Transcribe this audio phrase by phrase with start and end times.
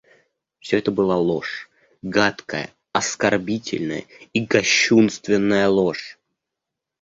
[0.59, 1.69] Всё это была ложь,
[2.01, 6.17] гадкая, оскорбительная и кощунственная ложь.